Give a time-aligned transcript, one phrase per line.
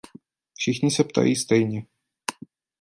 [0.55, 1.85] Všichni se ptají stejně.